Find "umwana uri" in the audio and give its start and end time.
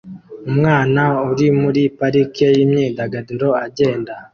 0.49-1.47